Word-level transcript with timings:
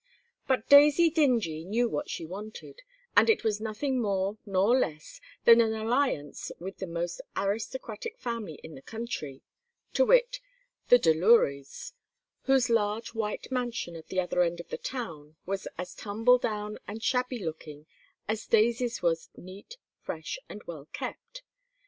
But 0.47 0.67
Daisy 0.67 1.11
Dingee 1.11 1.63
knew 1.63 1.87
what 1.87 2.09
she 2.09 2.25
wanted, 2.25 2.81
and 3.15 3.29
it 3.29 3.43
was 3.43 3.61
nothing 3.61 4.01
more 4.01 4.39
nor 4.47 4.75
less 4.75 5.21
than 5.45 5.61
an 5.61 5.75
alliance 5.75 6.51
with 6.57 6.77
the 6.77 6.87
most 6.87 7.21
aristocratic 7.37 8.17
family 8.17 8.55
in 8.63 8.73
the 8.73 8.81
country, 8.81 9.43
to 9.93 10.03
wit: 10.05 10.39
the 10.87 10.97
Delurys, 10.97 11.93
whose 12.45 12.67
large 12.67 13.13
white 13.13 13.51
mansion 13.51 13.95
at 13.95 14.07
the 14.07 14.19
other 14.19 14.41
end 14.41 14.59
of 14.59 14.69
the 14.69 14.77
town 14.79 15.35
was 15.45 15.67
as 15.77 15.93
tumble 15.93 16.39
down 16.39 16.79
and 16.87 17.03
shabby 17.03 17.37
looking 17.37 17.85
as 18.27 18.47
Daisy's 18.47 19.03
was 19.03 19.29
neat, 19.37 19.77
fresh, 19.99 20.39
and 20.49 20.63
well 20.63 20.87
kept. 20.93 21.43